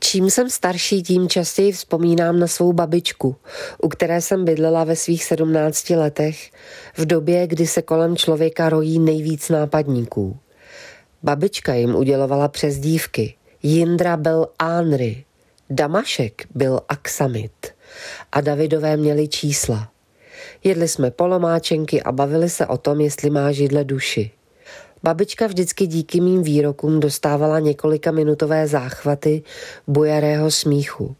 [0.00, 3.36] Čím jsem starší, tím častěji vzpomínám na svou babičku,
[3.82, 6.50] u které jsem bydlela ve svých sedmnácti letech,
[6.96, 10.38] v době, kdy se kolem člověka rojí nejvíc nápadníků.
[11.22, 13.34] Babička jim udělovala přezdívky.
[13.62, 15.24] Jindra byl Ánry,
[15.70, 17.74] Damašek byl Aksamit
[18.32, 19.90] a Davidové měli čísla.
[20.64, 24.30] Jedli jsme polomáčenky a bavili se o tom, jestli má židle duši.
[25.02, 29.42] Babička vždycky díky mým výrokům dostávala několika minutové záchvaty
[29.86, 31.16] bujarého smíchu.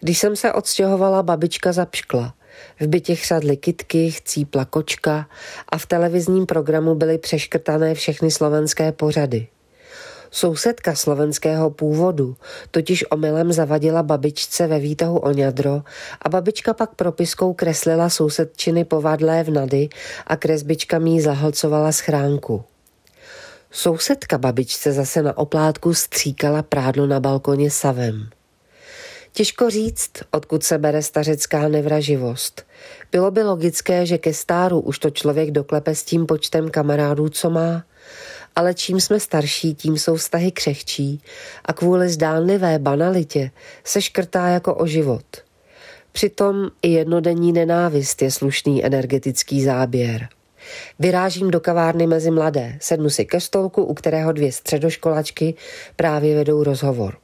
[0.00, 2.34] Když jsem se odstěhovala, babička zapškla.
[2.80, 5.28] V bytě chřadly kytky, chcípla kočka
[5.68, 9.46] a v televizním programu byly přeškrtané všechny slovenské pořady.
[10.30, 12.36] Sousedka slovenského původu
[12.70, 15.82] totiž omylem zavadila babičce ve výtahu o ňadro
[16.22, 19.88] a babička pak propiskou kreslila sousedčiny povadlé v nady
[20.26, 22.64] a kresbička mý zahlcovala schránku.
[23.76, 28.28] Sousedka babičce zase na oplátku stříkala prádlo na balkoně savem.
[29.32, 32.66] Těžko říct, odkud se bere stařecká nevraživost.
[33.12, 37.50] Bylo by logické, že ke stáru už to člověk doklepe s tím počtem kamarádů, co
[37.50, 37.84] má,
[38.56, 41.22] ale čím jsme starší, tím jsou vztahy křehčí
[41.64, 43.50] a kvůli zdánlivé banalitě
[43.84, 45.26] se škrtá jako o život.
[46.12, 50.28] Přitom i jednodenní nenávist je slušný energetický záběr.
[50.98, 55.54] Vyrážím do kavárny mezi mladé, sednu si ke stolku, u kterého dvě středoškolačky
[55.96, 57.23] právě vedou rozhovor.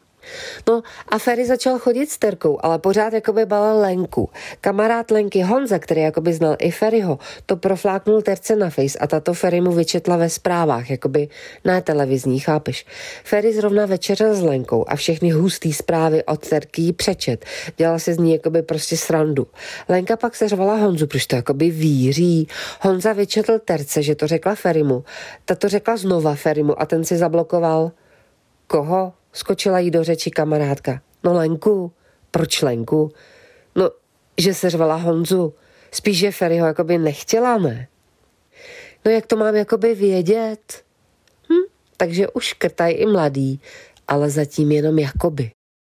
[0.68, 4.30] No a Ferry začal chodit s Terkou, ale pořád jakoby balil Lenku.
[4.60, 9.34] Kamarád Lenky Honza, který jakoby znal i Ferryho, to profláknul Terce na face a tato
[9.34, 11.28] Ferry mu vyčetla ve zprávách, jakoby
[11.64, 12.86] na televizní, chápeš.
[13.24, 17.44] Ferry zrovna večeřel s Lenkou a všechny hustý zprávy od Terky jí přečet.
[17.76, 19.46] Dělala se z ní jakoby prostě srandu.
[19.88, 22.48] Lenka pak se řvala Honzu, proč to jakoby víří.
[22.80, 25.04] Honza vyčetl Terce, že to řekla Ferimu.
[25.44, 27.92] Ta to řekla znova Ferimu a ten si zablokoval.
[28.66, 29.12] Koho?
[29.32, 31.02] Skočila jí do řeči kamarádka.
[31.24, 31.92] No Lenku,
[32.30, 33.12] proč Lenku?
[33.74, 33.90] No,
[34.38, 35.54] že se řvala Honzu.
[35.92, 37.88] Spíš, že Ferryho jakoby nechtěla, ne?
[39.04, 40.84] No jak to mám jakoby vědět?
[41.48, 43.60] Hm, takže už krtaj i mladý,
[44.08, 45.50] ale zatím jenom jakoby.